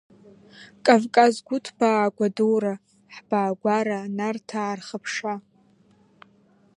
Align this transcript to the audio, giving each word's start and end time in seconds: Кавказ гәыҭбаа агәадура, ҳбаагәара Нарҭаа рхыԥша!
Кавказ 0.85 1.35
гәыҭбаа 1.47 1.99
агәадура, 2.05 2.73
ҳбаагәара 3.13 3.99
Нарҭаа 4.17 4.77
рхыԥша! 4.79 5.33